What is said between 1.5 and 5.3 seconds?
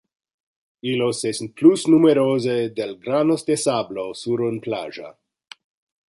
plus numerose del granos de sablo sur un plagia.